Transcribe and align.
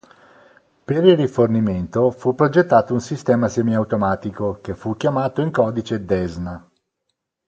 Per 0.83 1.05
il 1.05 1.15
rifornimento, 1.15 2.09
fu 2.09 2.33
progettato 2.33 2.91
un 2.91 3.01
sistema 3.01 3.47
semiautomatico, 3.47 4.57
che 4.59 4.73
fu 4.73 4.97
chiamato 4.97 5.41
in 5.41 5.51
codice 5.51 6.03
Desna. 6.05 6.67